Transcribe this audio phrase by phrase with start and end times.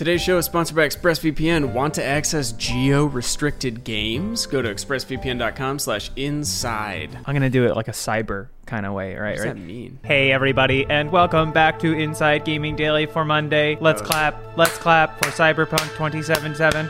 [0.00, 1.74] Today's show is sponsored by ExpressVPN.
[1.74, 4.46] Want to access geo-restricted games?
[4.46, 7.18] Go to expressvpn.com slash inside.
[7.26, 9.32] I'm gonna do it like a cyber kind of way, right?
[9.32, 9.54] What does right.
[9.56, 9.98] that mean?
[10.02, 13.76] Hey everybody, and welcome back to Inside Gaming Daily for Monday.
[13.78, 14.06] Let's Oh.
[14.06, 16.88] clap, let's clap for Cyberpunk 2077.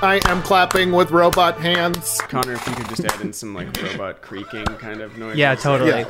[0.00, 2.18] I am clapping with robot hands.
[2.28, 5.36] Connor, if you could just add in some like robot creaking kind of noise.
[5.36, 5.90] Yeah, totally.
[5.90, 6.08] Yeah.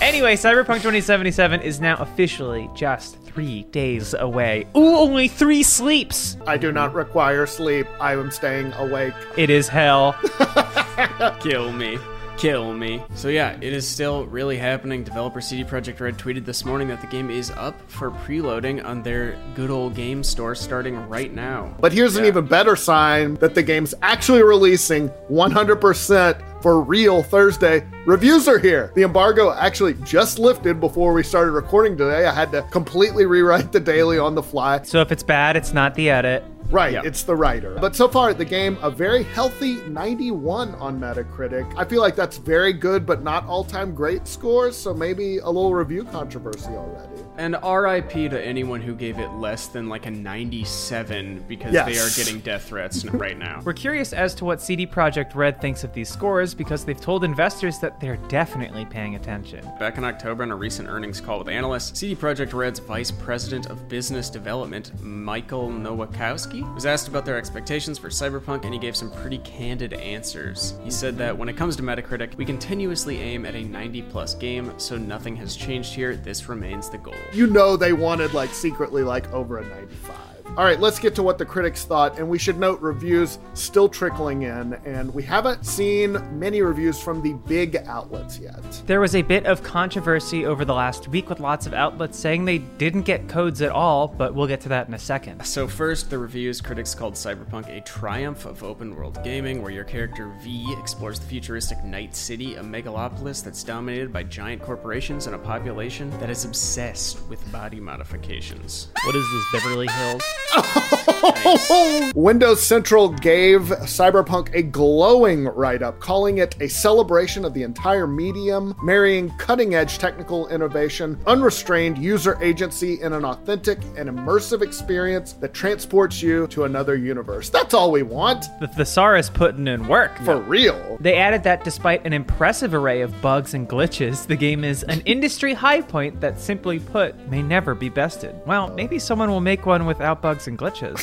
[0.00, 4.64] Anyway, Cyberpunk 2077 is now officially just three days away.
[4.76, 6.36] Ooh, only three sleeps.
[6.46, 7.86] I do not require sleep.
[8.00, 9.14] I am staying awake.
[9.36, 10.12] It is hell.
[11.40, 11.98] Kill me.
[12.38, 13.02] Kill me.
[13.16, 15.02] So yeah, it is still really happening.
[15.02, 19.02] Developer CD Projekt Red tweeted this morning that the game is up for preloading on
[19.02, 21.74] their good old game store starting right now.
[21.80, 27.86] But here's an even better sign that the game's actually releasing 100% for real Thursday.
[28.06, 28.92] Reviews are here.
[28.94, 32.26] The embargo actually just lifted before we started recording today.
[32.26, 34.82] I had to completely rewrite the daily on the fly.
[34.82, 36.44] so if it's bad, it's not the edit.
[36.70, 37.02] Right, Yeah.
[37.04, 37.76] it's the writer.
[37.80, 41.72] But so far, the game, a very healthy 91 on Metacritic.
[41.76, 45.46] I feel like that's very good, but not all time great scores, so maybe a
[45.46, 47.22] little review controversy already.
[47.38, 51.86] And RIP to anyone who gave it less than like a 97 because Yes.
[51.86, 53.60] they are getting death threats right now.
[53.64, 57.24] We're curious as to what CD Projekt Red thinks of these scores because they've told
[57.24, 59.64] investors that they're definitely paying attention.
[59.78, 63.66] Back in October, in a recent earnings call with analysts, CD Projekt Red's vice president
[63.66, 68.96] of business development, Michael Nowakowski, was asked about their expectations for Cyberpunk, and he gave
[68.96, 70.74] some pretty candid answers.
[70.84, 74.34] He said that when it comes to Metacritic, we continuously aim at a 90 plus
[74.34, 76.16] game, so nothing has changed here.
[76.16, 77.14] This remains the goal.
[77.32, 80.37] You know they wanted, like, secretly, like, over a 95.
[80.56, 82.18] All right, let's get to what the critics thought.
[82.18, 87.22] And we should note reviews still trickling in, and we haven't seen many reviews from
[87.22, 88.60] the big outlets yet.
[88.86, 92.44] There was a bit of controversy over the last week with lots of outlets saying
[92.44, 95.44] they didn't get codes at all, but we'll get to that in a second.
[95.46, 99.84] So first, the reviews critics called Cyberpunk a triumph of open world gaming, where your
[99.84, 105.36] character V explores the futuristic Night City, a megalopolis that's dominated by giant corporations and
[105.36, 108.88] a population that is obsessed with body modifications.
[109.04, 110.22] What is this, Beverly Hills?
[112.14, 118.06] Windows Central gave Cyberpunk a glowing write up, calling it a celebration of the entire
[118.06, 125.34] medium, marrying cutting edge technical innovation, unrestrained user agency, and an authentic and immersive experience
[125.34, 127.50] that transports you to another universe.
[127.50, 128.46] That's all we want.
[128.60, 130.16] The thesaurus putting in work.
[130.24, 130.96] For real.
[131.00, 135.00] They added that despite an impressive array of bugs and glitches, the game is an
[135.02, 138.34] industry high point that, simply put, may never be bested.
[138.46, 140.98] Well, maybe someone will make one without bugs and glitches.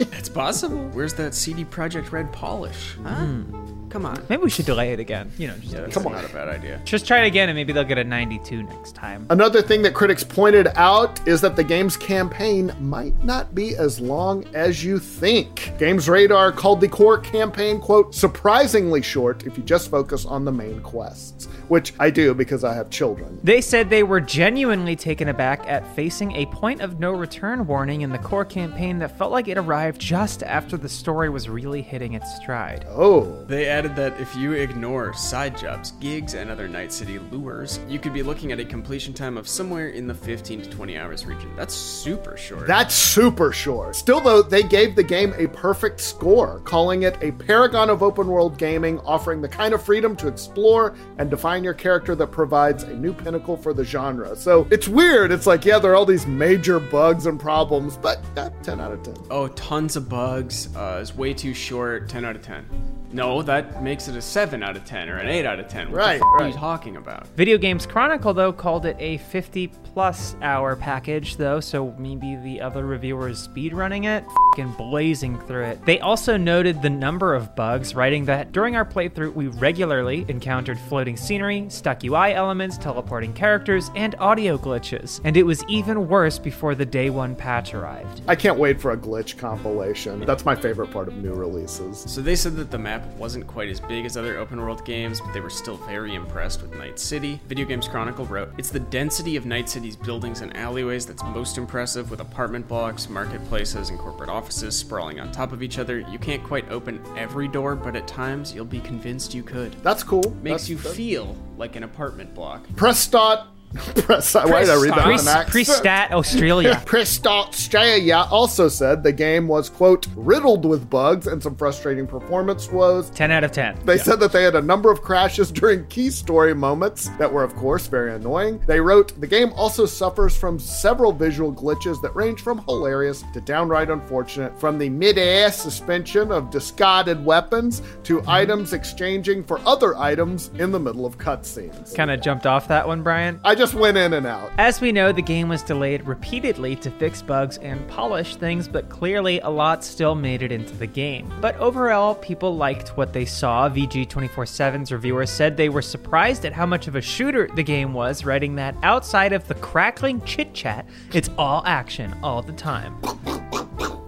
[0.18, 0.88] It's possible.
[0.88, 2.96] Where's that CD Projekt Red polish?
[3.02, 3.14] Huh?
[3.14, 3.65] Hmm.
[3.88, 4.22] Come on.
[4.28, 5.30] maybe we should delay it again.
[5.38, 6.12] You know, just, Yeah, Come on.
[6.12, 6.80] not a bad idea.
[6.84, 9.26] just try it again and maybe they'll get a 92 next time.
[9.30, 14.00] Another thing that critics pointed out is that the game's campaign might not be as
[14.00, 15.72] long as you think.
[15.78, 20.52] Games Radar called the core campaign, quote, surprisingly short if you just focus on the
[20.52, 23.38] main quests, which I do because I have children.
[23.42, 28.02] They said they were genuinely taken aback at facing a point of no return warning
[28.02, 31.82] in the core campaign that felt like it arrived just after the story was really
[31.82, 32.84] hitting its stride.
[32.90, 37.78] Oh, They added that if you ignore side jobs, gigs, and other Night City lures,
[37.86, 40.96] you could be looking at a completion time of somewhere in the 15 to 20
[40.96, 41.54] hours region.
[41.56, 42.66] That's super short.
[42.66, 43.94] that's super short.
[43.94, 48.28] Still, though, they gave the game a perfect score, calling it a paragon of open
[48.28, 52.84] world gaming, offering the kind of freedom to explore and define your character that provides
[52.84, 54.34] a new pinnacle for the genre.
[54.36, 55.30] So it's weird.
[55.32, 58.92] It's like, yeah, there are all these major bugs and problems, but uh, 10 out
[58.92, 59.16] of 10.
[59.30, 60.74] oh, tons of bugs.
[60.74, 62.08] Uh, it's way too short.
[62.08, 62.95] 10 out of 10.
[63.12, 65.90] No, that makes it a 7 out of 10 or an 8 out of 10.
[65.90, 67.26] What Right, the f- are you talking about?
[67.36, 72.60] Video Games Chronicle, though, called it a 50 plus hour package, though, so maybe the
[72.60, 74.24] other reviewers speedrunning it,
[74.54, 75.84] fing blazing through it.
[75.86, 80.78] They also noted the number of bugs, writing that during our playthrough, we regularly encountered
[80.78, 85.20] floating scenery, stuck UI elements, teleporting characters, and audio glitches.
[85.24, 88.20] And it was even worse before the day one patch arrived.
[88.28, 90.20] I can't wait for a glitch compilation.
[90.26, 91.98] That's my favorite part of new releases.
[92.00, 95.20] So they said that the map wasn't quite as big as other open world games,
[95.20, 97.40] but they were still very impressed with Night City.
[97.48, 101.58] Video Games Chronicle wrote, It's the density of Night City's buildings and alleyways that's most
[101.58, 105.98] impressive, with apartment blocks, marketplaces, and corporate offices sprawling on top of each other.
[105.98, 109.72] You can't quite open every door, but at times you'll be convinced you could.
[109.82, 110.22] That's cool.
[110.42, 112.64] Makes That's- you that's- feel like an apartment block.
[112.76, 113.48] Press dot
[113.96, 115.48] Press, why did I read that Pre- with an accent?
[115.48, 116.82] Pre-stat Australia.
[116.86, 122.70] Prestat Australia also said the game was, quote, riddled with bugs and some frustrating performance
[122.70, 123.10] woes.
[123.10, 123.80] 10 out of 10.
[123.84, 127.42] They said that they had a number of crashes during key story moments that were,
[127.42, 128.60] of course, very annoying.
[128.66, 133.40] They wrote, the game also suffers from several visual glitches that range from hilarious to
[133.40, 138.30] downright unfortunate, from the mid-air suspension of discarded weapons to mm-hmm.
[138.30, 141.94] items exchanging for other items in the middle of cutscenes.
[141.94, 143.40] Kind of jumped off that one, Brian.
[143.44, 144.50] I just went in and out.
[144.58, 148.88] As we know, the game was delayed repeatedly to fix bugs and polish things, but
[148.88, 151.32] clearly a lot still made it into the game.
[151.40, 153.68] But overall, people liked what they saw.
[153.68, 158.24] VG247's reviewers said they were surprised at how much of a shooter the game was,
[158.24, 163.45] writing that outside of the crackling chit chat, it's all action all the time.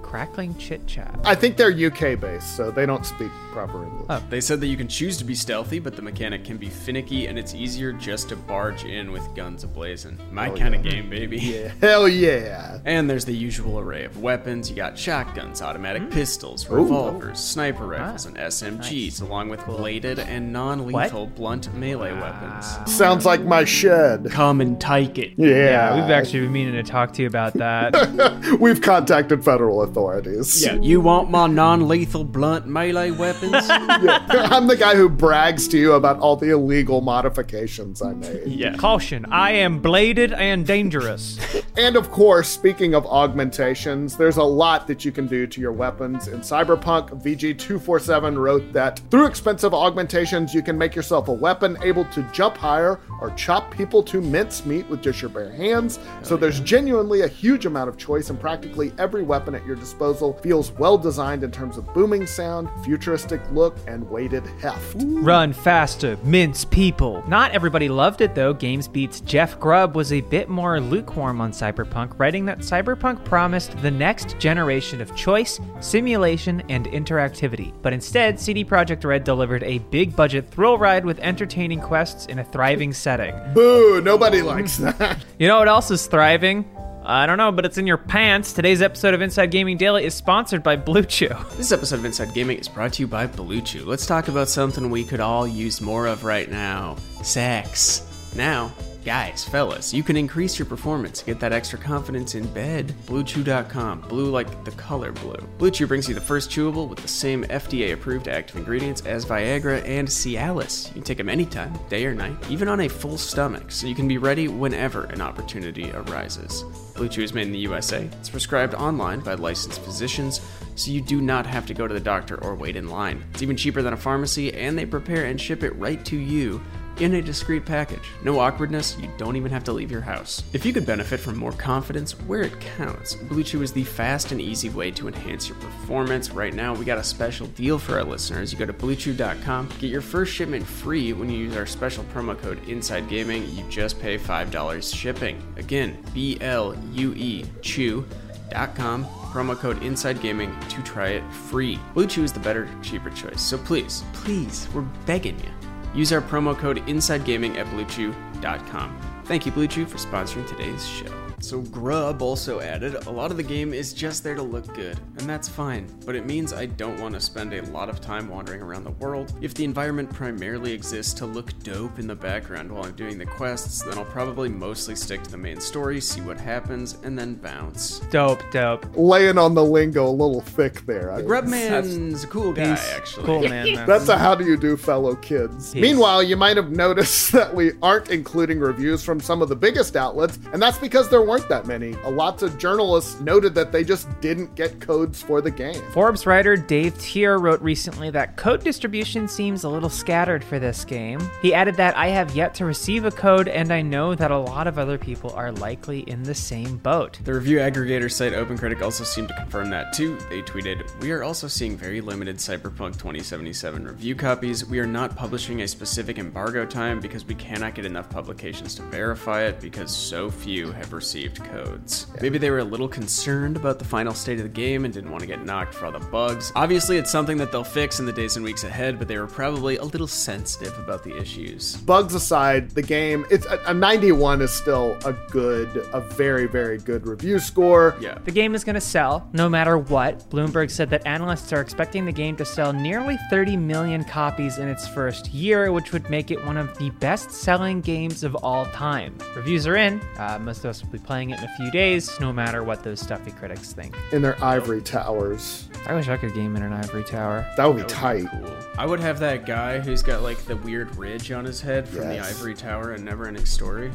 [0.09, 1.21] Crackling chit chat.
[1.23, 4.07] I think they're UK based, so they don't speak proper English.
[4.09, 4.23] Oh.
[4.31, 7.27] They said that you can choose to be stealthy, but the mechanic can be finicky,
[7.27, 10.17] and it's easier just to barge in with guns ablazing.
[10.33, 11.39] My oh, kind of game, baby.
[11.49, 11.73] Yeah.
[11.81, 12.68] Hell yeah.
[12.89, 14.71] And there's the usual array of weapons.
[14.71, 16.09] You got shotguns, automatic Hmm?
[16.09, 22.65] pistols, revolvers, sniper rifles, and SMGs, along with bladed and non-lethal blunt melee weapons.
[22.91, 24.29] Sounds like my shed.
[24.31, 25.33] Come and take it.
[25.37, 25.49] Yeah.
[25.49, 28.57] Yeah, we've actually been meaning to talk to you about that.
[28.59, 30.65] We've contacted federal authorities.
[30.65, 33.53] Yeah, you want my non-lethal blunt melee weapons?
[33.69, 38.47] I'm the guy who brags to you about all the illegal modifications I made.
[38.47, 38.77] yeah.
[38.77, 41.39] Caution, I am bladed and dangerous.
[41.77, 45.73] And of course, speaking of augmentations, there's a lot that you can do to your
[45.73, 46.29] weapons.
[46.29, 52.05] In Cyberpunk, VG247 wrote that through expensive augmentations, you can make yourself a weapon able
[52.07, 55.99] to jump higher or chop people to mincemeat with just your bare hands.
[56.23, 60.35] So there's genuinely a huge amount of choice, and practically every weapon at your disposal
[60.35, 64.97] feels well designed in terms of booming sound, futuristic look, and weighted heft.
[64.99, 67.25] Run faster, mince people.
[67.27, 68.55] Not everybody loved it though.
[68.55, 73.91] GamesBeat's Jeff Grubb was a bit more lukewarm on Cyberpunk, writing that Cyberpunk promised the
[73.91, 77.73] next generation of choice, simulation, and interactivity.
[77.81, 82.39] But instead, CD Projekt Red delivered a big budget thrill ride with entertaining quests in
[82.39, 83.35] a thriving setting.
[83.55, 84.03] Boo!
[84.03, 84.85] Nobody likes hmm.
[84.85, 85.25] that.
[85.39, 86.69] You know what else is thriving?
[87.05, 88.53] I don't know, but it's in your pants.
[88.53, 91.31] Today's episode of Inside Gaming Daily is sponsored by Blue Chew.
[91.57, 93.87] This episode of Inside Gaming is brought to you by Blue Chew.
[93.87, 98.03] Let's talk about something we could all use more of right now sex.
[98.37, 98.73] Now,
[99.05, 102.95] guys, fellas, you can increase your performance, get that extra confidence in bed.
[103.07, 104.03] BlueChew.com.
[104.03, 105.37] Blue like the color blue.
[105.59, 109.25] Blue Chew brings you the first chewable with the same FDA approved active ingredients as
[109.25, 110.89] Viagra and Cialis.
[110.89, 113.95] You can take them anytime, day or night, even on a full stomach, so you
[113.95, 116.65] can be ready whenever an opportunity arises.
[116.95, 118.09] Blue Chew is made in the USA.
[118.19, 120.41] It's prescribed online by licensed physicians,
[120.75, 123.25] so you do not have to go to the doctor or wait in line.
[123.33, 126.61] It's even cheaper than a pharmacy, and they prepare and ship it right to you
[127.01, 128.11] in a discreet package.
[128.23, 130.43] No awkwardness, you don't even have to leave your house.
[130.53, 134.33] If you could benefit from more confidence where it counts, Blue Chew is the fast
[134.33, 136.31] and easy way to enhance your performance.
[136.31, 138.53] Right now, we got a special deal for our listeners.
[138.53, 142.37] You go to bluechew.com, get your first shipment free when you use our special promo
[142.39, 143.49] code Inside Gaming.
[143.51, 145.43] You just pay $5 shipping.
[145.57, 151.79] Again, B L U E Chew.com, promo code Inside Gaming to try it free.
[151.95, 153.41] Blue Chew is the better, cheaper choice.
[153.41, 155.68] So please, please, we're begging you.
[155.95, 158.99] Use our promo code InsideGaming at BlueChew.com.
[159.25, 161.18] Thank you, Blue Chew, for sponsoring today's show.
[161.41, 164.99] So, Grubb also added a lot of the game is just there to look good,
[165.19, 168.29] and that's fine, but it means I don't want to spend a lot of time
[168.29, 169.33] wandering around the world.
[169.41, 173.27] If the environment primarily exists to look dope in the background while I'm doing the
[173.27, 177.35] quests, then I'll probably mostly stick to the main story, see what happens, and then
[177.35, 178.01] bounce.
[178.11, 178.87] Dope, dope.
[178.95, 181.13] Laying on the lingo a little thick there.
[181.13, 183.27] I- Grubman's a cool guy, He's actually.
[183.27, 183.73] Cool, man.
[183.75, 183.87] man.
[183.87, 185.75] That's a how do you do, fellow kids.
[185.75, 189.97] Meanwhile, you might have noticed that we aren't including reviews from some of the biggest
[189.97, 191.93] outlets, and that's because there weren't that many.
[192.05, 195.83] A lots of journalists noted that they just didn't get codes for the game.
[195.93, 200.87] Forbes writer Dave Thier wrote recently that code distribution seems a little scattered for this
[200.87, 201.21] game.
[201.43, 204.39] He added that I have yet to receive a code, and I know that a
[204.39, 207.19] lot of other people are likely in the same boat.
[207.25, 210.17] The review aggregator site OpenCritic also seemed to confirm that too.
[210.31, 214.65] They tweeted, We are also seeing very limited Cyberpunk 2077 review copies.
[214.65, 218.83] We are not publishing a specific embargo time because we cannot get enough publications to
[218.85, 222.07] verify it because so few have received received codes.
[222.21, 225.11] Maybe they were a little concerned about the final state of the game and didn't
[225.11, 226.53] want to get knocked for all the bugs.
[226.55, 229.27] Obviously, it's something that they'll fix in the days and weeks ahead, but they were
[229.27, 231.77] probably a little sensitive about the issues.
[231.79, 236.79] Bugs aside, the game it's a, a 91 is still a good, a very very
[236.79, 237.97] good review score.
[238.01, 238.19] Yeah.
[238.25, 240.31] The game is going to sell no matter what.
[240.31, 244.69] Bloomberg said that analysts are expecting the game to sell nearly 30 million copies in
[244.69, 248.67] its first year, which would make it one of the best selling games of all
[248.67, 249.17] time.
[249.35, 250.01] Reviews are in.
[250.17, 252.83] Uh, most of us will be playing it in a few days, no matter what
[252.85, 253.97] those stuffy critics think.
[254.13, 255.69] in their ivory towers.
[255.87, 257.47] I wish I could game in an ivory tower.
[257.57, 258.23] That would be That would tight.
[258.31, 258.57] be cool.
[258.77, 262.03] I would have that guy who's got like the weird ridge on his head from
[262.03, 262.29] Yes.
[262.31, 263.91] the ivory tower in Neverending Story.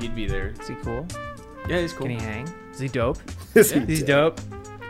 [0.00, 0.54] He'd be there.
[0.60, 1.04] Is he cool?
[1.68, 2.06] Yeah, he's cool.
[2.06, 2.48] Can he hang?
[2.72, 3.18] Is he dope?
[3.56, 4.06] Is he Is he dead?
[4.06, 4.40] dope?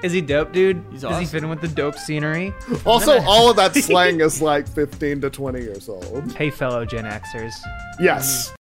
[0.03, 0.83] Is he dope, dude?
[0.91, 1.27] He's Does he awesome.
[1.27, 2.53] fit in with the dope scenery?
[2.85, 6.33] Also, all of that slang is like 15 to 20 years old.
[6.37, 7.55] Hey, fellow Gen Xers.
[8.01, 8.51] Yes.